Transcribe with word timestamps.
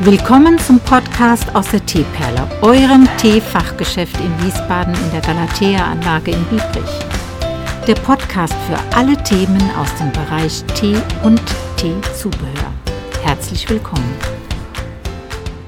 Willkommen 0.00 0.58
zum 0.60 0.78
Podcast 0.80 1.52
aus 1.56 1.70
der 1.70 1.84
Teeperle, 1.84 2.48
eurem 2.62 3.08
Teefachgeschäft 3.18 4.16
in 4.20 4.44
Wiesbaden 4.44 4.94
in 4.94 5.10
der 5.10 5.20
Galatea-Anlage 5.20 6.30
in 6.30 6.44
Biebrich. 6.44 6.90
Der 7.86 7.94
Podcast 7.96 8.54
für 8.68 8.78
alle 8.96 9.20
Themen 9.24 9.60
aus 9.76 9.92
dem 9.96 10.12
Bereich 10.12 10.62
Tee 10.78 10.96
und 11.24 11.42
Teezubehör. 11.76 12.72
Herzlich 13.24 13.68
willkommen. 13.68 14.14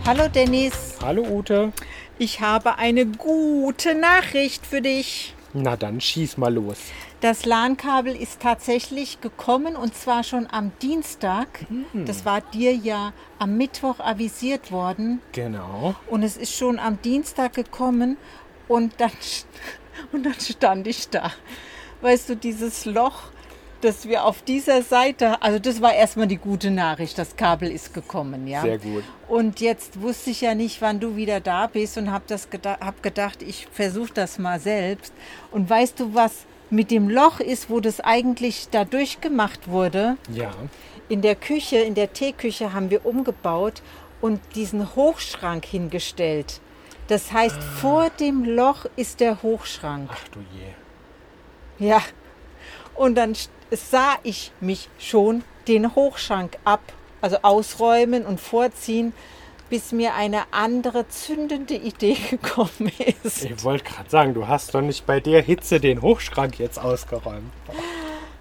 Hallo 0.07 0.29
Dennis, 0.33 0.97
Hallo 1.03 1.23
Ute. 1.23 1.73
ich 2.19 2.41
habe 2.41 2.79
eine 2.79 3.07
gute 3.07 3.95
Nachricht 3.97 4.65
für 4.65 4.81
dich. 4.81 5.35
Na 5.53 5.77
dann 5.77 6.01
schieß 6.01 6.37
mal 6.37 6.55
los. 6.55 6.79
Das 7.21 7.45
LAN-Kabel 7.45 8.15
ist 8.15 8.41
tatsächlich 8.41 9.21
gekommen 9.21 9.75
und 9.77 9.95
zwar 9.97 10.23
schon 10.23 10.47
am 10.51 10.71
Dienstag. 10.81 11.67
Das 12.07 12.25
war 12.25 12.41
dir 12.41 12.73
ja 12.75 13.13
am 13.39 13.57
Mittwoch 13.57 13.99
avisiert 14.01 14.71
worden 14.71 15.21
Genau. 15.33 15.95
und 16.09 16.23
es 16.23 16.37
ist 16.37 16.55
schon 16.55 16.79
am 16.79 17.03
Dienstag 17.03 17.55
gekommen 17.55 18.17
und 18.69 18.95
dann, 18.99 19.11
und 20.13 20.25
dann 20.25 20.35
stand 20.39 20.87
ich 20.87 21.09
da. 21.09 21.33
Weißt 22.01 22.29
du, 22.29 22.37
dieses 22.37 22.85
Loch, 22.85 23.25
das 23.81 24.09
wir 24.09 24.25
auf 24.25 24.43
dieser 24.43 24.83
Seite, 24.83 25.43
also 25.43 25.59
das 25.59 25.81
war 25.81 25.95
erstmal 25.95 26.27
die 26.27 26.37
gute 26.37 26.71
Nachricht, 26.71 27.19
das 27.19 27.37
Kabel 27.37 27.71
ist 27.71 27.95
gekommen, 27.95 28.47
ja. 28.47 28.63
Sehr 28.63 28.79
gut. 28.79 29.05
Und 29.29 29.61
jetzt 29.61 30.01
wusste 30.01 30.31
ich 30.31 30.41
ja 30.41 30.55
nicht, 30.55 30.81
wann 30.83 31.01
du 31.01 31.17
wieder 31.17 31.41
da 31.41 31.67
bist 31.67 31.99
und 31.99 32.11
habe 32.11 32.25
geda 32.51 32.79
hab 32.81 33.03
gedacht, 33.03 33.43
ich 33.43 33.67
versuche 33.73 34.13
das 34.15 34.39
mal 34.39 34.61
selbst. 34.61 35.13
Und 35.51 35.69
weißt 35.69 36.01
du, 36.01 36.15
was 36.15 36.45
mit 36.71 36.91
dem 36.91 37.09
Loch 37.09 37.41
ist, 37.41 37.71
wo 37.71 37.81
das 37.81 38.01
eigentlich 38.01 38.69
da 38.71 38.85
durchgemacht 38.85 39.69
wurde? 39.69 40.17
Ja. 40.33 40.53
In 41.09 41.23
der 41.23 41.35
Küche, 41.35 41.79
in 41.79 41.95
der 41.95 42.13
Teeküche 42.13 42.73
haben 42.73 42.91
wir 42.91 43.05
umgebaut 43.05 43.83
und 44.21 44.41
diesen 44.55 44.95
Hochschrank 44.95 45.65
hingestellt. 45.65 46.61
Das 47.09 47.33
heißt, 47.33 47.61
vor 47.61 48.11
dem 48.21 48.45
Loch 48.45 48.87
ist 48.95 49.19
der 49.19 49.43
Hochschrank. 49.43 50.09
Ach 50.13 50.29
du 50.29 50.39
je. 50.55 51.89
Ja. 51.89 52.01
Und 52.95 53.15
dann 53.15 53.35
sah 53.71 54.17
ich 54.23 54.53
mich 54.61 54.89
schon 54.99 55.45
den 55.69 55.95
Hochschrank 55.95 56.59
ab, 56.65 56.81
also 57.21 57.39
ausräumen 57.43 58.27
und 58.27 58.41
vorziehen, 58.41 59.13
bis 59.69 59.93
mir 59.93 60.15
eine 60.15 60.43
andere 60.51 61.09
zündende 61.09 61.75
Idee 61.75 62.17
gekommen 62.31 62.91
ist. 63.23 63.45
Ich 63.45 63.63
wollte 63.65 63.85
gerade 63.85 64.11
sagen, 64.11 64.35
du 64.35 64.49
hast 64.49 64.75
doch 64.75 64.81
nicht 64.81 65.07
bei 65.07 65.21
der 65.21 65.43
Hitze 65.43 65.81
den 65.81 66.03
Hochschrank 66.03 66.59
jetzt 66.59 66.79
ausgeräumt. 66.79 67.53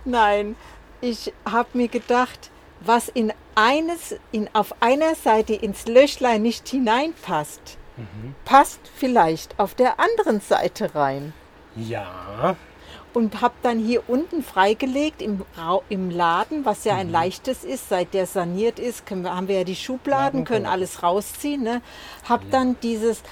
Nein, 0.05 0.55
ich 1.01 1.31
habe 1.45 1.69
mir 1.73 1.87
gedacht, 1.87 2.49
was 2.81 3.09
in 3.09 3.31
eines, 3.55 4.15
in, 4.31 4.49
auf 4.53 4.81
einer 4.81 5.15
Seite 5.15 5.53
ins 5.53 5.85
Löchlein 5.85 6.41
nicht 6.41 6.67
hineinpasst, 6.67 7.77
passt 8.45 8.79
vielleicht 8.95 9.59
auf 9.59 9.75
der 9.75 9.99
anderen 9.99 10.39
Seite 10.39 10.95
rein. 10.95 11.33
Ja. 11.75 12.55
Und 13.13 13.41
habe 13.41 13.55
dann 13.63 13.79
hier 13.79 14.07
unten 14.07 14.43
freigelegt 14.43 15.21
im, 15.21 15.41
im 15.89 16.09
Laden, 16.09 16.65
was 16.65 16.83
ja 16.83 16.95
ein 16.95 17.11
leichtes 17.11 17.63
ist, 17.63 17.89
seit 17.89 18.13
der 18.13 18.25
saniert 18.25 18.79
ist, 18.79 19.05
wir, 19.23 19.35
haben 19.35 19.47
wir 19.47 19.59
ja 19.59 19.63
die 19.63 19.75
Schubladen, 19.75 20.41
Laden, 20.41 20.45
können 20.45 20.65
alles 20.65 21.03
rausziehen. 21.03 21.63
Ne? 21.63 21.81
Habe 22.23 22.45
dann 22.51 22.77
dieses 22.81 23.23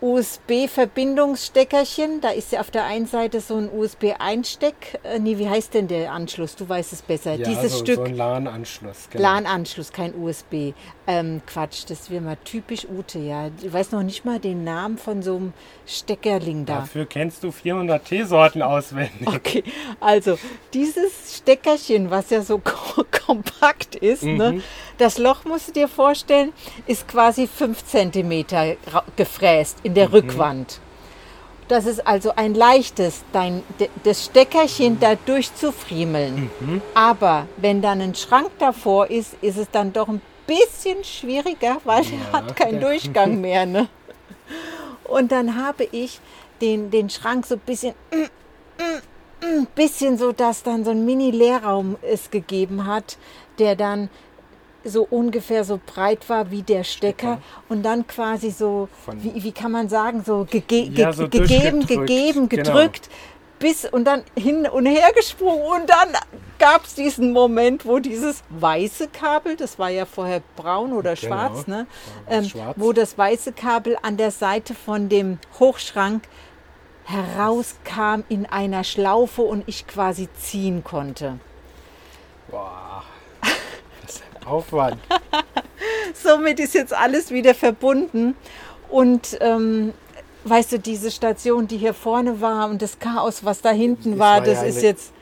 USB-Verbindungssteckerchen, 0.00 2.20
da 2.20 2.30
ist 2.30 2.52
ja 2.52 2.60
auf 2.60 2.70
der 2.70 2.84
einen 2.84 3.06
Seite 3.06 3.40
so 3.40 3.56
ein 3.56 3.68
USB-Einsteck, 3.72 5.00
äh, 5.04 5.18
nee, 5.18 5.38
wie 5.38 5.48
heißt 5.48 5.74
denn 5.74 5.88
der 5.88 6.12
Anschluss? 6.12 6.54
Du 6.56 6.68
weißt 6.68 6.92
es 6.92 7.02
besser. 7.02 7.34
ja 7.34 7.44
Dieses 7.48 7.72
so, 7.72 7.78
Stück. 7.80 7.96
so 7.96 8.02
ein 8.04 8.16
LAN-Anschluss. 8.16 9.08
Genau. 9.10 9.22
LAN-Anschluss, 9.22 9.92
kein 9.92 10.14
USB. 10.14 10.72
Ähm, 11.06 11.40
Quatsch, 11.46 11.84
das 11.88 12.10
wäre 12.10 12.20
mal 12.22 12.36
typisch 12.44 12.86
Ute, 12.86 13.18
ja. 13.18 13.48
Ich 13.62 13.72
weiß 13.72 13.92
noch 13.92 14.02
nicht 14.02 14.24
mal 14.24 14.38
den 14.38 14.64
Namen 14.64 14.98
von 14.98 15.22
so 15.22 15.36
einem 15.36 15.52
Steckerling 15.86 16.66
da. 16.66 16.80
Dafür 16.80 17.06
kennst 17.06 17.42
du 17.44 17.50
400 17.50 18.04
Teesorten 18.04 18.62
auswendig. 18.62 19.26
Okay, 19.26 19.64
also 20.00 20.38
dieses 20.74 21.36
Steckerchen, 21.38 22.10
was 22.10 22.30
ja 22.30 22.42
so 22.42 22.58
ko- 22.64 23.04
kompakt 23.26 23.94
ist, 23.96 24.22
ne, 24.22 24.60
das 24.98 25.18
Loch 25.18 25.44
musst 25.44 25.68
du 25.68 25.72
dir 25.72 25.88
vorstellen, 25.88 26.52
ist 26.86 27.08
quasi 27.08 27.46
5 27.46 27.84
cm 27.84 28.44
gefräst 29.16 29.67
in 29.82 29.94
der 29.94 30.12
Rückwand. 30.12 30.80
Das 31.68 31.84
ist 31.84 32.06
also 32.06 32.32
ein 32.34 32.54
leichtes, 32.54 33.22
dein, 33.32 33.62
de- 33.78 33.90
das 34.02 34.24
Steckerchen 34.24 34.98
da 35.00 35.16
durchzufriemeln. 35.16 36.50
Aber 36.94 37.46
wenn 37.58 37.82
dann 37.82 38.00
ein 38.00 38.14
Schrank 38.14 38.50
davor 38.58 39.10
ist, 39.10 39.34
ist 39.42 39.58
es 39.58 39.70
dann 39.70 39.92
doch 39.92 40.08
ein 40.08 40.22
bisschen 40.46 41.04
schwieriger, 41.04 41.76
weil 41.84 42.02
er 42.10 42.32
hat 42.32 42.56
keinen 42.56 42.80
Durchgang 42.80 43.40
mehr. 43.42 43.66
Ne? 43.66 43.88
Und 45.04 45.30
dann 45.30 45.62
habe 45.62 45.84
ich 45.92 46.20
den, 46.62 46.90
den 46.90 47.10
Schrank 47.10 47.44
so 47.44 47.56
ein 47.56 47.60
bisschen 47.60 47.94
ein 49.40 49.66
bisschen 49.74 50.18
so, 50.18 50.32
dass 50.32 50.62
dann 50.62 50.84
so 50.84 50.90
ein 50.90 51.04
Mini-Leerraum 51.04 51.96
es 52.02 52.30
gegeben 52.30 52.86
hat, 52.86 53.16
der 53.58 53.76
dann 53.76 54.08
so 54.88 55.06
ungefähr 55.08 55.64
so 55.64 55.78
breit 55.84 56.28
war 56.28 56.50
wie 56.50 56.62
der 56.62 56.84
Stecker 56.84 57.40
und 57.68 57.82
dann 57.82 58.06
quasi 58.06 58.50
so, 58.50 58.88
wie, 59.14 59.42
wie 59.42 59.52
kann 59.52 59.72
man 59.72 59.88
sagen, 59.88 60.22
so, 60.24 60.46
gege 60.50 60.82
Ja, 60.84 61.10
ge 61.10 61.12
so 61.12 61.28
gegeben, 61.28 61.86
gegeben, 61.86 62.48
genau. 62.48 62.62
gedrückt, 62.64 63.08
bis 63.58 63.84
und 63.84 64.04
dann 64.04 64.22
hin 64.36 64.66
und 64.66 64.86
her 64.86 65.10
gesprungen 65.16 65.62
und 65.82 65.90
dann 65.90 66.10
gab 66.58 66.84
es 66.84 66.94
diesen 66.94 67.32
Moment, 67.32 67.84
wo 67.86 67.98
dieses 67.98 68.42
weiße 68.50 69.08
Kabel, 69.08 69.56
das 69.56 69.78
war 69.78 69.90
ja 69.90 70.06
vorher 70.06 70.42
braun 70.56 70.92
oder 70.92 71.14
Genau, 71.14 71.34
schwarz, 71.34 71.66
ne? 71.66 71.86
Ähm, 72.28 72.44
schwarz. 72.44 72.74
wo 72.78 72.92
das 72.92 73.16
weiße 73.18 73.52
Kabel 73.52 73.96
an 74.02 74.16
der 74.16 74.30
Seite 74.30 74.74
von 74.74 75.08
dem 75.08 75.38
Hochschrank 75.58 76.24
herauskam 77.04 78.22
in 78.28 78.46
einer 78.46 78.84
Schlaufe 78.84 79.42
und 79.42 79.64
ich 79.66 79.86
quasi 79.86 80.28
ziehen 80.36 80.84
konnte. 80.84 81.38
Boah. 82.50 82.87
Ist 84.48 84.52
Aufwand. 84.52 84.98
Somit 86.14 86.58
ist 86.60 86.74
jetzt 86.74 86.92
alles 86.94 87.30
wieder 87.30 87.54
verbunden 87.54 88.34
und 88.88 89.36
ähm, 89.40 89.92
weißt 90.44 90.72
du, 90.72 90.78
diese 90.78 91.10
Station, 91.10 91.66
die 91.68 91.76
hier 91.76 91.94
vorne 91.94 92.40
war 92.40 92.68
und 92.70 92.80
das 92.82 92.98
Chaos, 92.98 93.44
was 93.44 93.60
da 93.60 93.70
hinten 93.70 94.12
Das 94.12 94.18
war, 94.18 94.40
war 94.40 94.46
ja 94.46 94.54
das 94.54 94.62
ist 94.64 94.78
eine- 94.78 94.86
jetzt 94.86 95.12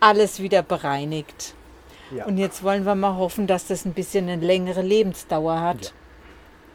alles 0.00 0.40
wieder 0.40 0.62
bereinigt. 0.62 1.54
Ja. 2.10 2.26
Und 2.26 2.36
jetzt 2.38 2.62
wollen 2.62 2.84
wir 2.84 2.94
mal 2.94 3.16
hoffen, 3.16 3.46
dass 3.46 3.66
das 3.66 3.84
ein 3.84 3.94
bisschen 3.94 4.28
eine 4.28 4.44
längere 4.44 4.82
Lebensdauer 4.82 5.60
hat. 5.60 5.84
Ja. 5.84 5.90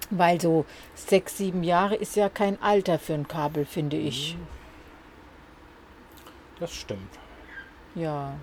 Weil 0.10 0.40
so 0.40 0.66
sechs, 0.96 1.38
sieben 1.38 1.64
Jahre 1.64 1.96
ist 1.96 2.16
ja 2.16 2.30
kein 2.30 2.62
Alter 2.62 2.98
für 2.98 3.14
ein 3.14 3.28
Kabel, 3.28 3.66
finde 3.66 3.98
ich. 3.98 4.38
Das 6.60 6.74
stimmt. 6.74 7.12
Ja. 7.94 8.34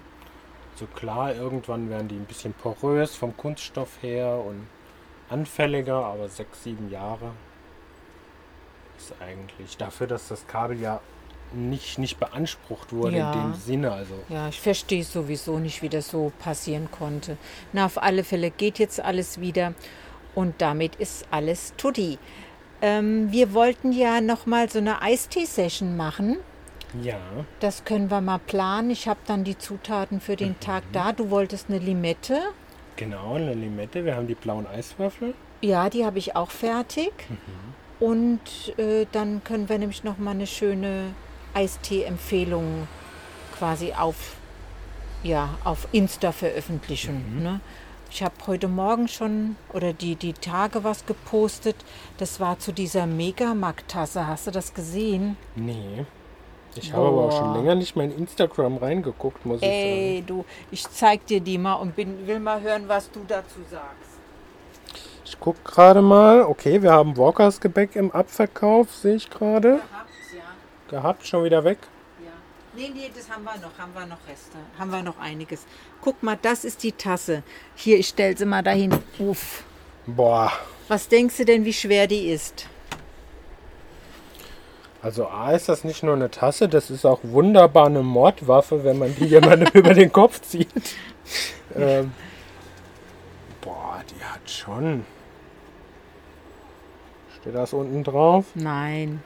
So 0.77 0.87
klar, 0.87 1.35
irgendwann 1.35 1.89
werden 1.89 2.09
die 2.09 2.17
ein 2.17 2.25
bisschen 2.25 2.53
porös 2.53 3.15
vom 3.15 3.37
Kunststoff 3.37 3.91
her 4.03 4.43
und 4.45 4.67
anfälliger, 5.31 6.05
aber 6.05 6.29
sechs, 6.29 6.65
sieben 6.65 6.91
Jahre 6.91 7.31
ist 8.99 9.15
eigentlich 9.21 9.77
dafür, 9.77 10.07
dass 10.07 10.29
das 10.29 10.47
Kabel 10.47 10.81
ja 10.81 11.01
nicht, 11.53 11.99
nicht 11.99 12.19
beansprucht 12.19 12.93
wurde 12.93 13.19
Ja. 13.19 13.33
in 13.33 13.41
dem 13.41 13.55
Sinne. 13.55 13.93
Also 13.93 14.15
Ja, 14.29 14.49
ich 14.49 14.61
verstehe 14.61 15.05
sowieso 15.05 15.59
nicht, 15.59 15.83
wie 15.83 15.89
das 15.89 16.09
so 16.09 16.33
passieren 16.41 16.89
konnte. 16.91 17.37
Na, 17.73 17.87
auf 17.87 18.03
alle 18.03 18.25
Fälle 18.25 18.51
geht 18.51 18.79
jetzt 18.79 19.01
alles 19.01 19.41
wieder 19.41 19.75
und 20.35 20.61
damit 20.61 20.97
ist 20.97 21.27
alles 21.31 21.75
tutti. 21.77 22.19
Ähm, 22.83 23.31
wir 23.31 23.55
wollten 23.55 23.93
ja 23.93 24.21
noch 24.21 24.47
mal 24.47 24.69
so 24.69 24.79
eine 24.79 25.01
Eistee-Session 25.01 25.97
machen. 25.97 26.39
Ja, 27.03 27.19
Das 27.61 27.85
können 27.85 28.11
wir 28.11 28.21
mal 28.21 28.39
planen. 28.39 28.91
Ich 28.91 29.09
habe 29.09 29.21
dann 29.27 29.45
die 29.45 29.59
Zutaten 29.59 30.21
für 30.21 30.37
den 30.37 30.59
Tag 30.61 30.85
da. 30.93 31.13
Du 31.13 31.31
wolltest 31.31 31.69
eine 31.69 31.79
Limette. 31.79 32.41
genau, 32.97 33.35
eine 33.35 33.55
Limette. 33.55 34.05
Wir 34.05 34.15
haben 34.17 34.27
die 34.27 34.35
blauen 34.35 34.67
Eiswürfel. 34.67 35.35
Ja, 35.61 35.89
die 35.91 36.05
habe 36.05 36.19
ich 36.19 36.37
auch 36.37 36.51
fertig. 36.51 37.13
Und 38.01 38.41
äh, 38.77 39.07
dann 39.13 39.43
können 39.45 39.69
wir 39.69 39.79
nämlich 39.79 40.05
noch 40.05 40.19
mal 40.19 40.33
eine 40.33 40.47
schöne 40.47 41.15
Eistee-Empfehlung 41.55 42.87
quasi 43.59 43.93
auf, 43.93 44.37
ja, 45.23 45.51
auf 45.65 45.89
Insta 45.93 46.33
veröffentlichen. 46.33 47.43
Ne? 47.43 47.61
Ich 48.11 48.23
habe 48.23 48.35
heute 48.47 48.69
Morgen 48.69 49.09
schon 49.09 49.57
oder 49.73 49.93
die, 49.93 50.17
die 50.17 50.35
Tage 50.35 50.85
was 50.85 51.07
gepostet. 51.07 51.77
Das 52.19 52.39
war 52.41 52.59
zu 52.59 52.73
dieser 52.73 53.07
Megamack-Tasse. 53.07 54.27
Hast 54.27 54.47
du 54.47 54.51
das 54.51 54.75
gesehen? 54.75 55.37
Nee. 55.57 56.05
Ich 56.77 56.93
habe 56.93 57.07
aber 57.07 57.25
auch 57.27 57.39
schon 57.39 57.55
länger 57.55 57.75
nicht 57.75 57.95
mehr 57.97 58.07
in 58.07 58.19
Instagram 58.19 58.77
reingeguckt, 58.79 59.45
muss 59.47 59.63
ich 59.63 59.69
Ey, 59.69 60.25
du, 60.27 60.45
ich 60.71 60.89
zeig 60.89 61.27
dir 61.27 61.41
die 61.41 61.59
mal 61.59 61.75
und 61.75 61.95
bin, 61.97 62.27
will 62.27 62.41
mal 62.41 62.61
hören, 62.61 62.85
was 62.89 63.11
du 63.11 63.21
dazu 63.27 63.61
sagst. 63.71 63.71
sagen. 63.71 63.97
Ich 65.25 65.41
gucke 65.41 65.59
gerade 65.65 66.03
mal. 66.03 66.43
Okay, 66.43 66.83
wir 66.83 66.93
haben 66.93 67.17
Walkers 67.17 67.61
Gebäck 67.61 67.97
im 67.97 68.11
Abverkauf, 68.11 68.93
sehe 68.95 69.17
ich 69.17 69.31
gerade. 69.31 69.81
Ja. 70.33 70.41
Gehabt, 70.91 71.27
schon 71.27 71.45
wieder 71.45 71.65
weg. 71.65 71.79
Ja. 72.23 72.31
Nee, 72.77 72.91
nee, 72.95 73.11
das 73.15 73.31
haben 73.31 73.45
wir 73.45 73.55
noch, 73.57 73.79
haben 73.79 73.93
wir 73.95 74.07
noch 74.07 74.19
Reste. 74.29 74.59
Haben 74.79 74.91
wir 74.91 75.03
noch 75.03 75.19
einiges. 75.19 75.65
Guck 76.03 76.23
mal, 76.23 76.39
das 76.41 76.65
ist 76.65 76.83
die 76.83 76.93
Tasse. 76.93 77.43
Hier, 77.75 77.99
ich 77.99 78.09
stelle 78.09 78.37
sie 78.37 78.45
mal 78.45 78.63
dahin. 78.63 78.95
Uff. 79.19 79.65
Boah, 80.07 80.53
Was 80.89 81.09
denkst 81.09 81.39
du 81.39 81.45
denn, 81.47 81.65
wie 81.65 81.73
schwer 81.73 82.07
die 82.07 82.29
ist? 82.29 82.67
Also 85.05 85.29
A 85.29 85.53
ist 85.53 85.69
das 85.69 85.85
nicht 85.85 86.03
nur 86.03 86.15
eine 86.15 86.31
Tasse, 86.31 86.67
das 86.67 86.89
ist 86.89 87.05
auch 87.05 87.21
wunderbar 87.23 87.87
eine 87.87 88.03
Mordwaffe, 88.03 88.85
wenn 88.85 88.99
man 88.99 89.15
die 89.15 89.25
jemandem 89.27 89.69
über 89.75 89.93
den 89.93 90.11
Kopf 90.11 90.41
zieht. 90.41 90.97
Ähm, 91.77 92.13
boah, 93.61 94.01
die 94.09 94.25
hat 94.25 94.51
schon. 94.51 95.05
Steht 97.39 97.55
das 97.55 97.75
unten 97.75 98.03
drauf? 98.03 98.47
Nein. 98.55 99.23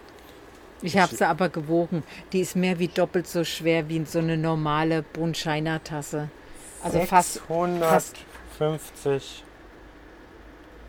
Ich 0.83 0.99
habe 0.99 1.15
sie 1.15 1.25
aber 1.27 1.49
gewogen. 1.49 2.03
Die 2.33 2.41
ist 2.41 2.57
mehr 2.57 2.81
wie 2.81 2.89
doppelt 2.89 3.29
so 3.29 3.45
schwer 3.45 3.89
wie 3.89 4.05
so 4.05 4.19
eine 4.19 4.37
normale 4.37 5.03
Brunscheiner-Tasse. 5.03 6.29
Also 6.83 6.99
fast, 7.03 7.41
fast, 7.81 8.17
150. 8.59 9.45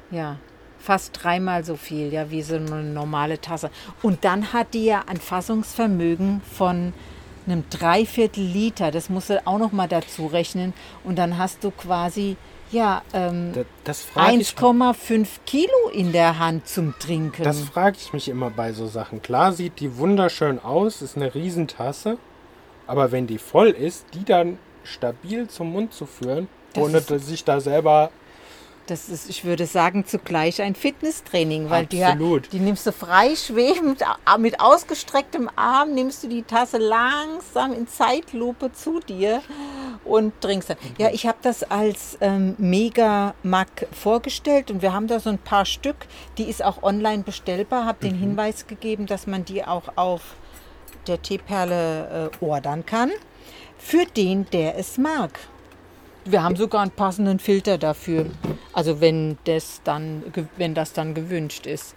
ja, 0.10 0.38
fast 0.80 1.12
dreimal 1.22 1.64
so 1.64 1.76
viel, 1.76 2.12
ja, 2.14 2.32
wie 2.32 2.42
so 2.42 2.56
eine 2.56 2.84
normale 2.84 3.40
Tasse. 3.42 3.70
Und 4.02 4.24
dann 4.26 4.54
hat 4.54 4.74
die 4.74 4.86
ja 4.86 5.04
ein 5.08 5.18
Fassungsvermögen 5.18 6.42
von 6.56 6.94
einem 7.46 7.64
Dreiviertel 7.70 8.44
Liter. 8.44 8.92
Das 8.92 9.10
musst 9.10 9.30
du 9.30 9.46
auch 9.46 9.58
noch 9.58 9.72
mal 9.72 9.88
dazu 9.88 10.28
rechnen. 10.28 10.74
Und 11.04 11.18
dann 11.18 11.38
hast 11.38 11.64
du 11.64 11.72
quasi, 11.72 12.38
ja, 12.72 13.02
ähm, 13.14 13.52
Das, 13.54 13.66
das 13.84 14.02
frage 14.04 14.38
ich, 14.38 14.50
1,5 14.50 15.28
Kilo 15.46 15.90
in 15.94 16.12
der 16.12 16.40
Hand 16.40 16.68
zum 16.68 16.94
Trinken. 17.00 17.44
das 17.44 17.62
frag 17.62 17.96
ich 17.98 18.14
mich 18.14 18.30
immer 18.30 18.50
bei 18.50 18.72
so 18.74 18.88
Sachen. 18.88 19.22
Klar 19.22 19.52
sieht 19.54 19.80
die 19.80 19.98
wunderschön 19.98 20.60
aus, 20.60 21.02
ist 21.02 21.18
eine 21.18 21.34
Riesentasse, 21.34 22.18
aber 22.88 23.12
wenn 23.12 23.28
die 23.28 23.38
voll 23.40 23.70
ist, 23.70 24.06
die 24.14 24.24
dann 24.26 24.58
stabil 24.84 25.48
zum 25.48 25.72
Mund 25.72 25.94
zu 25.94 26.06
führen, 26.06 26.48
Das 26.74 26.84
ohne 26.84 27.02
sich 27.20 27.44
da 27.44 27.60
selber 27.60 28.12
Das 28.90 29.08
ist, 29.08 29.30
ich 29.30 29.46
würde 29.46 29.68
sagen, 29.68 30.06
zugleich 30.06 30.62
ein 30.62 30.74
Fitnesstraining, 30.74 31.70
weil. 31.70 31.86
Die, 31.86 32.58
die 32.58 32.60
nimmst 32.60 32.88
du 32.88 32.92
frei 32.92 33.36
schwebend, 33.36 34.04
mit 34.40 34.60
ausgestrecktem 34.60 35.50
Arm, 35.56 35.94
nimmst 35.94 36.24
du 36.24 36.28
die 36.28 36.44
Tasse 36.44 36.78
langsam 36.78 37.74
in 37.74 37.88
Zeitlupe 37.88 38.72
zu 38.74 39.00
dir 39.00 39.42
und 40.06 40.40
trinkst 40.42 40.72
dann. 40.72 40.78
Ja, 40.98 41.10
ich 41.12 41.28
habe 41.28 41.38
das 41.42 41.64
als 41.64 42.18
ähm, 42.22 42.56
Mega 42.58 43.36
Mac 43.44 43.88
vorgestellt 43.92 44.72
und 44.72 44.82
wir 44.82 44.94
haben 44.94 45.08
da 45.08 45.20
so 45.20 45.30
ein 45.30 45.38
paar 45.38 45.66
Stück. 45.66 46.08
Die 46.38 46.44
ist 46.44 46.64
auch 46.64 46.82
online 46.82 47.24
bestellbar, 47.24 47.86
habe 47.86 48.00
den 48.08 48.16
Hinweis 48.16 48.66
gegeben, 48.66 49.06
dass 49.06 49.28
man 49.28 49.46
die 49.46 49.64
auch 49.64 49.84
auf 49.98 50.22
der 51.08 51.22
Teeperle 51.22 52.32
äh, 52.42 52.44
ordern 52.44 52.86
kann. 52.86 53.12
Für 53.78 54.06
den, 54.06 54.46
der 54.52 54.78
es 54.78 54.98
mag. 54.98 55.40
Wir 56.32 56.44
haben 56.44 56.56
sogar 56.56 56.82
einen 56.82 56.92
passenden 56.92 57.40
Filter 57.40 57.80
dafür. 57.80 58.28
Also 58.72 59.02
wenn 59.02 59.40
das 59.46 59.82
dann, 59.84 60.24
wenn 60.58 60.76
das 60.76 60.94
dann 60.94 61.16
gewünscht 61.16 61.66
ist. 61.66 61.96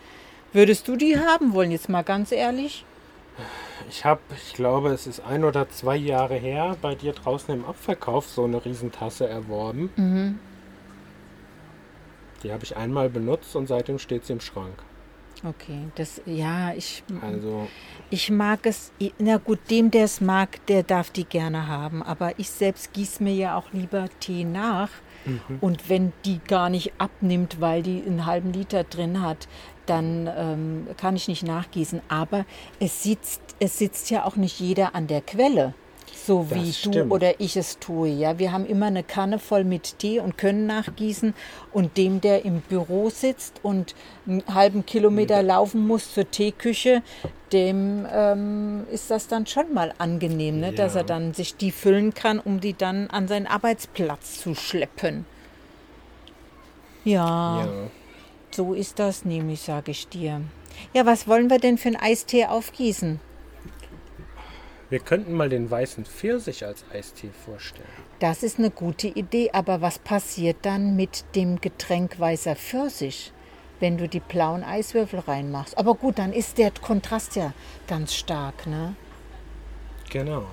Würdest 0.55 0.89
du 0.89 0.97
die 0.97 1.19
haben 1.19 1.53
wollen, 1.53 1.71
jetzt 1.71 1.91
mal 1.91 2.03
ganz 2.03 2.33
ehrlich? 2.33 2.85
Ich 3.91 4.05
habe, 4.05 4.21
ich 4.37 4.55
glaube, 4.55 4.91
es 4.91 5.07
ist 5.07 5.21
ein 5.21 5.45
oder 5.45 5.69
zwei 5.69 5.97
Jahre 5.97 6.37
her, 6.37 6.77
bei 6.81 6.95
dir 6.95 7.13
draußen 7.13 7.55
im 7.55 7.65
Abverkauf 7.65 8.27
so 8.27 8.45
eine 8.45 8.65
Riesentasse 8.65 9.29
erworben. 9.29 9.91
Mhm. 9.97 10.39
Die 12.43 12.53
habe 12.53 12.65
ich 12.65 12.77
einmal 12.77 13.11
benutzt 13.11 13.55
und 13.55 13.67
seitdem 13.67 13.99
steht 13.99 14.25
sie 14.25 14.33
im 14.33 14.41
Schrank. 14.41 14.75
Okay, 15.45 15.89
das, 15.97 16.23
ja, 16.25 16.73
ich, 16.73 17.03
Also, 17.21 17.67
ich 18.11 18.31
mag 18.31 18.61
es, 18.65 18.93
na 19.19 19.39
gut, 19.39 19.59
dem, 19.71 19.91
der 19.91 20.05
es 20.05 20.21
mag, 20.21 20.65
der 20.67 20.85
darf 20.85 21.11
die 21.11 21.25
gerne 21.25 21.67
haben. 21.67 22.03
Aber 22.03 22.39
ich 22.39 22.49
selbst 22.49 22.93
gieße 22.93 23.23
mir 23.23 23.35
ja 23.35 23.57
auch 23.57 23.73
lieber 23.73 24.09
Tee 24.21 24.45
nach. 24.45 24.91
Und 25.61 25.89
wenn 25.89 26.13
die 26.25 26.41
gar 26.41 26.69
nicht 26.69 26.93
abnimmt, 26.99 27.61
weil 27.61 27.83
die 27.83 28.03
einen 28.05 28.27
halben 28.27 28.53
Liter 28.53 28.85
drin 28.85 29.23
hat, 29.23 29.49
dann 29.87 30.29
ähm, 30.37 30.87
kann 30.97 31.17
ich 31.17 31.29
nicht 31.29 31.45
nachgießen. 31.45 32.01
Aber 32.09 32.45
es 32.81 33.03
sitzt, 33.03 33.41
es 33.61 33.79
sitzt 33.79 34.11
ja 34.11 34.25
auch 34.25 34.37
nicht 34.37 34.59
jeder 34.59 34.95
an 34.95 35.07
der 35.07 35.21
Quelle, 35.21 35.75
so 36.15 36.47
Das 36.49 36.59
wie 36.59 36.67
du 36.67 36.73
stimmt. 36.73 37.13
oder 37.13 37.41
ich 37.41 37.57
es 37.57 37.79
tue. 37.79 38.09
Ja, 38.09 38.39
wir 38.39 38.53
haben 38.53 38.67
immer 38.67 38.87
eine 38.87 39.03
Kanne 39.03 39.39
voll 39.39 39.65
mit 39.65 39.99
Tee 39.99 40.21
und 40.21 40.39
können 40.39 40.67
nachgießen. 40.67 41.35
Und 41.73 41.97
dem, 41.97 42.21
der 42.21 42.45
im 42.45 42.61
Büro 42.61 43.11
sitzt 43.11 43.61
und 43.63 43.95
einen 44.27 44.43
halben 44.53 44.87
Kilometer 44.87 45.43
laufen 45.43 45.87
muss 45.87 46.13
zur 46.13 46.31
Teeküche, 46.31 47.03
dem 47.53 48.07
ähm, 48.13 48.85
ist 48.91 49.11
das 49.11 49.27
dann 49.29 49.47
schon 49.47 49.73
mal 49.75 49.93
angenehm, 49.99 50.61
ne? 50.61 50.73
dass 50.73 50.95
Ja. 50.95 51.01
er 51.01 51.05
dann 51.05 51.35
sich 51.35 51.57
die 51.57 51.71
füllen 51.73 52.15
kann, 52.15 52.39
um 52.39 52.61
die 52.61 52.75
dann 52.75 53.09
an 53.11 53.29
seinen 53.29 53.47
Arbeitsplatz 53.47 54.39
zu 54.41 54.55
schleppen. 54.55 55.25
Ja, 57.05 57.65
ja. 57.65 57.69
so 58.53 58.75
ist 58.75 58.99
das 58.99 59.25
nämlich, 59.25 59.61
sage 59.63 59.91
ich 59.91 60.09
dir. 60.09 60.41
Ja, 60.95 61.05
was 61.05 61.27
wollen 61.27 61.51
wir 61.51 61.59
denn 61.59 61.79
für 61.79 61.89
einen 61.89 61.97
Eistee 61.97 62.47
aufgießen? 62.47 63.21
Wir 64.93 65.01
könnten 65.01 65.33
mal 65.33 65.49
den 65.49 65.71
weißen 65.71 66.05
Pfirsich 66.05 66.67
als 66.67 66.85
Eistee 66.93 67.31
vorstellen. 67.47 67.89
Das 68.19 68.43
ist 68.43 68.59
eine 68.59 68.71
gute 68.71 69.09
Idee, 69.09 69.49
aber 69.55 69.81
was 69.81 69.99
passiert 69.99 70.59
dann 70.67 70.97
mit 70.97 71.25
dem 71.35 71.63
Getränk 71.63 72.21
weißer 72.21 72.57
Pfirsich, 72.57 73.33
wenn 73.81 73.97
du 73.97 74.07
die 74.07 74.21
blauen 74.21 74.63
Eiswürfel 74.63 75.21
reinmachst? 75.21 75.79
Aber 75.79 75.95
gut, 75.95 76.19
dann 76.19 76.35
ist 76.35 76.59
der 76.59 76.73
Kontrast 76.73 77.37
ja 77.37 77.55
ganz 77.87 78.13
stark, 78.13 78.67
ne? 78.67 78.95
Genau. 80.11 80.45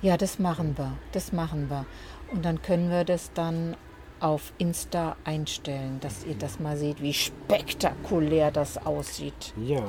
Ja, 0.00 0.16
das 0.16 0.38
machen 0.38 0.78
wir, 0.78 0.92
das 1.10 1.32
machen 1.32 1.68
wir. 1.68 1.86
Und 2.30 2.44
dann 2.44 2.62
können 2.62 2.88
wir 2.88 3.02
das 3.02 3.32
dann 3.32 3.76
auf 4.20 4.52
Insta 4.58 5.16
einstellen, 5.24 5.98
dass 6.02 6.24
ihr 6.24 6.36
das 6.36 6.60
mal 6.60 6.76
seht, 6.76 7.02
wie 7.02 7.14
spektakulär 7.14 8.52
das 8.52 8.78
aussieht. 8.86 9.52
Ja, 9.56 9.82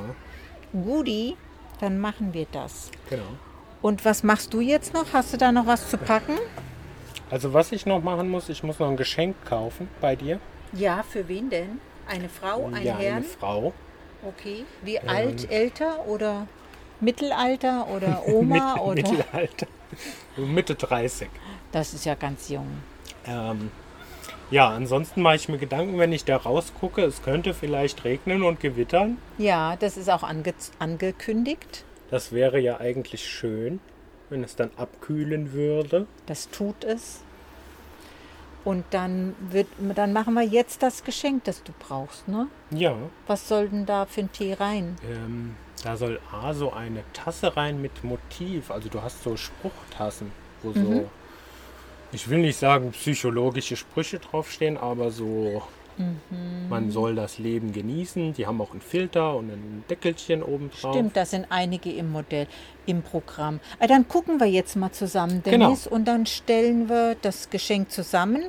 Guti, 0.72 1.36
dann 1.80 1.98
machen 1.98 2.32
wir 2.34 2.46
das. 2.52 2.90
genau. 3.10 3.24
Und 3.82 4.04
was 4.04 4.22
machst 4.22 4.52
du 4.52 4.60
jetzt 4.60 4.94
noch? 4.94 5.12
Hast 5.12 5.32
du 5.32 5.36
da 5.36 5.52
noch 5.52 5.66
was 5.66 5.90
zu 5.90 5.98
packen? 5.98 6.38
Also 7.30 7.52
was 7.52 7.72
ich 7.72 7.86
noch 7.86 8.02
machen 8.02 8.28
muss, 8.28 8.48
ich 8.48 8.62
muss 8.62 8.78
noch 8.78 8.88
ein 8.88 8.96
Geschenk 8.96 9.36
kaufen 9.44 9.88
bei 10.00 10.16
dir. 10.16 10.40
Ja, 10.72 11.02
für 11.02 11.28
wen 11.28 11.50
denn? 11.50 11.80
Eine 12.08 12.28
Frau, 12.28 12.66
ein 12.72 12.82
ja, 12.82 12.96
Herrn? 12.96 13.16
eine 13.16 13.24
Frau. 13.24 13.72
Okay. 14.26 14.64
Wie 14.82 14.98
alt, 15.00 15.50
älter 15.50 16.06
oder 16.06 16.48
Mittelalter 17.00 17.86
oder 17.88 18.22
Oma 18.26 18.74
Mit, 18.74 18.82
oder? 18.82 18.94
Mittelalter. 18.94 19.66
Mitte 20.36 20.74
30. 20.74 21.28
Das 21.70 21.94
ist 21.94 22.04
ja 22.06 22.14
ganz 22.14 22.48
jung. 22.48 22.66
Ähm, 23.26 23.70
ja, 24.50 24.68
ansonsten 24.68 25.22
mache 25.22 25.36
ich 25.36 25.48
mir 25.48 25.58
Gedanken, 25.58 25.98
wenn 25.98 26.12
ich 26.12 26.24
da 26.24 26.36
rausgucke, 26.36 27.02
es 27.02 27.22
könnte 27.22 27.54
vielleicht 27.54 28.04
regnen 28.04 28.42
und 28.42 28.60
gewittern. 28.60 29.18
Ja, 29.38 29.76
das 29.76 29.96
ist 29.96 30.08
auch 30.10 30.22
ange 30.22 30.54
angekündigt. 30.78 31.84
Das 32.10 32.32
wäre 32.32 32.60
ja 32.60 32.78
eigentlich 32.78 33.26
schön, 33.28 33.80
wenn 34.30 34.44
es 34.44 34.54
dann 34.56 34.70
abkühlen 34.76 35.52
würde. 35.52 36.06
Das 36.26 36.48
tut 36.50 36.84
es. 36.84 37.22
Und 38.64 38.84
dann 38.90 39.34
wird, 39.50 39.68
dann 39.94 40.12
machen 40.12 40.34
wir 40.34 40.42
jetzt 40.42 40.82
das 40.82 41.04
Geschenk, 41.04 41.44
das 41.44 41.62
du 41.62 41.72
brauchst, 41.78 42.26
ne? 42.26 42.48
Ja, 42.70 42.96
Was 43.28 43.46
soll 43.48 43.68
denn 43.68 43.86
da 43.86 44.06
für 44.06 44.22
ein 44.22 44.32
Tee 44.32 44.54
rein? 44.54 44.96
ähm, 45.08 45.54
da 45.84 45.96
soll 45.96 46.18
A 46.32 46.52
so 46.52 46.72
eine 46.72 47.04
Tasse 47.12 47.56
rein 47.56 47.80
mit 47.80 48.02
Motiv. 48.02 48.70
Also 48.72 48.88
du 48.88 49.02
hast 49.02 49.22
so 49.22 49.36
Spruchtassen, 49.36 50.32
wo 50.62 50.72
so, 50.72 51.08
ich 52.12 52.28
will 52.28 52.38
nicht 52.38 52.58
sagen 52.58 52.92
psychologische 52.92 53.76
Sprüche 53.76 54.18
draufstehen, 54.18 54.76
aber 54.76 55.10
so, 55.10 55.62
man 56.68 56.90
soll 56.90 57.14
das 57.14 57.38
Leben 57.38 57.72
genießen. 57.72 58.34
Die 58.34 58.46
haben 58.46 58.60
auch 58.60 58.72
einen 58.72 58.80
Filter 58.80 59.34
und 59.34 59.50
ein 59.50 59.84
Deckelchen 59.88 60.42
oben 60.42 60.70
drauf. 60.70 60.94
Stimmt, 60.94 61.16
da 61.16 61.24
sind 61.24 61.46
einige 61.48 61.90
im 61.90 62.12
Modell, 62.12 62.46
im 62.84 63.02
Programm. 63.02 63.60
Ah, 63.78 63.86
dann 63.86 64.06
gucken 64.06 64.38
wir 64.38 64.46
jetzt 64.46 64.76
mal 64.76 64.92
zusammen, 64.92 65.42
Genau. 65.42 65.66
Dennis, 65.66 65.86
und 65.86 66.06
dann 66.06 66.26
stellen 66.26 66.88
wir 66.88 67.16
das 67.22 67.50
Geschenk 67.50 67.90
zusammen. 67.90 68.44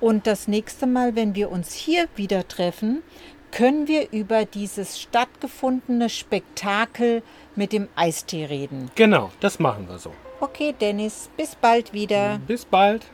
Und 0.00 0.26
das 0.26 0.46
nächste 0.48 0.86
Mal, 0.86 1.16
wenn 1.16 1.34
wir 1.34 1.50
uns 1.50 1.72
hier 1.72 2.06
wieder 2.16 2.46
treffen, 2.48 3.02
können 3.50 3.88
wir 3.88 4.10
über 4.12 4.44
dieses 4.44 5.00
stattgefundene 5.00 6.10
Spektakel 6.10 7.22
mit 7.54 7.72
dem 7.72 7.88
Eistee 7.96 8.44
reden. 8.44 8.90
Genau, 8.94 9.30
das 9.40 9.58
machen 9.58 9.88
wir 9.88 9.98
so. 9.98 10.12
Okay, 10.40 10.74
Dennis, 10.78 11.30
bis 11.36 11.54
bald 11.54 11.92
wieder. 11.92 12.38
Bis 12.46 12.64
bald. 12.64 13.06